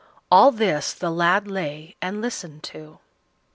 All 0.31 0.49
this 0.49 0.93
the 0.93 1.11
lad 1.11 1.47
lay 1.47 1.95
and 2.01 2.21
listened 2.21 2.63
to. 2.63 2.97